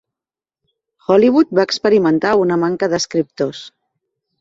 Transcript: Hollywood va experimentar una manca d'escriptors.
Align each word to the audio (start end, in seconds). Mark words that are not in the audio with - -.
Hollywood 1.09 1.53
va 1.61 1.67
experimentar 1.71 2.35
una 2.47 2.61
manca 2.65 2.93
d'escriptors. 2.95 3.65